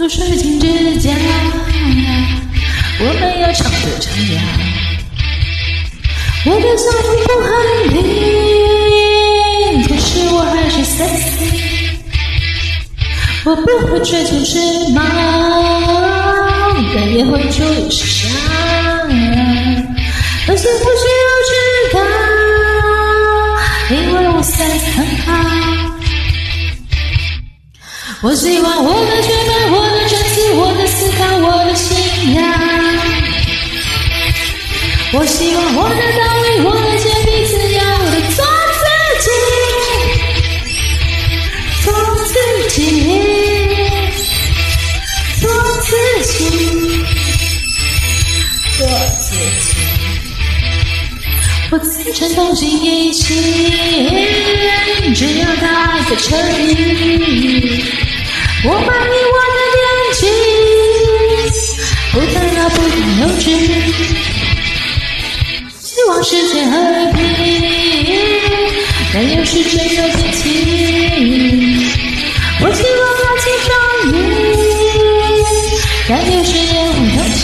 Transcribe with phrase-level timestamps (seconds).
[0.00, 1.10] 都是情之家，
[3.00, 4.40] 我们要唱着唱呀，
[6.46, 7.52] 我的丧风不恨
[9.76, 11.52] 你，可是我还是 sexy，
[13.44, 14.56] 我不会追求时
[14.94, 14.98] 髦，
[16.94, 18.30] 但也会注意时尚，
[20.46, 21.52] 但是不需要知
[21.92, 22.00] 道，
[23.90, 25.28] 因为我 sexy 很好，
[28.22, 29.28] 我希望我的全
[29.70, 29.89] 部。
[31.42, 32.44] 我的信仰。
[35.12, 37.80] 我希望我的道理，我的洁癖，自由
[38.10, 38.38] 的做
[38.78, 38.80] 自
[39.20, 39.28] 己，
[41.82, 41.92] 做
[42.24, 42.32] 自
[42.68, 42.78] 己，
[45.40, 45.42] 做
[45.80, 45.90] 自
[46.24, 46.32] 己，
[48.78, 48.80] 做
[49.18, 49.28] 自
[49.60, 49.68] 己。
[51.72, 53.26] 我自称同心一心，
[55.14, 56.28] 只要他爱的诚
[56.66, 56.68] 意。
[58.62, 59.82] 我满意我的年
[60.14, 60.22] 纪，
[66.30, 66.70] 世界和
[67.10, 67.18] 平，
[69.12, 70.40] 但又是真有激情。
[72.60, 73.68] 我希望爱情双
[74.06, 74.14] 赢，
[76.08, 77.42] 但又是烟火友情。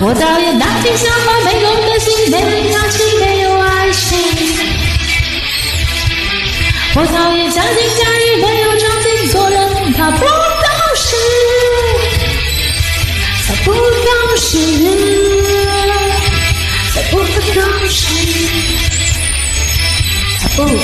[0.00, 2.76] 我讨厌大惊小怪，没公德心，没理想，
[3.20, 4.04] 没有爱心。
[6.96, 9.56] 我讨厌将信将疑，没有长进做人，
[9.94, 10.28] 他不懂
[10.96, 11.16] 事，
[13.46, 14.52] 他不懂事，
[17.10, 18.06] 他不懂事，
[20.40, 20.76] 他不懂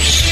[0.00, 0.27] 事。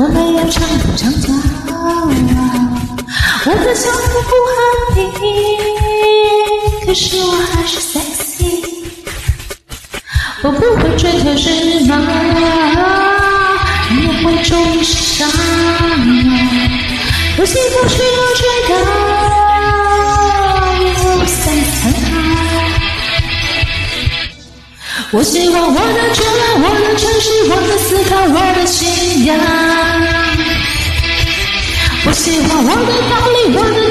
[0.00, 1.26] 我没有长头长脚，
[3.46, 5.20] 我的小腹不很平，
[6.86, 8.62] 可是我还是 sexy。
[10.44, 11.50] 我不会追求时
[11.88, 11.92] 髦，
[13.90, 15.28] 也会注意时尚。
[17.36, 18.70] 有些不需要追高，
[20.78, 20.84] 因
[21.18, 21.26] 为
[25.10, 29.34] 我喜欢我的热爱，我的城市，我的思考，我的信仰。
[32.04, 33.90] 我喜欢我的道理，我的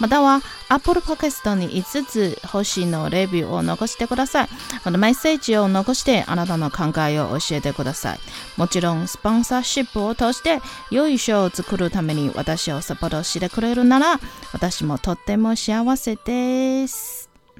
[0.00, 4.48] または Apple Podcast に5つ星のレビューを残してください。
[4.82, 8.18] このメッセージを残してあなたの考えを教えてください。
[8.56, 10.60] もちろんスポンサーシップを通して
[10.90, 14.20] 良い賞を作るために私をサポートしてくれるなら
[14.52, 17.23] 私もとっても幸せです。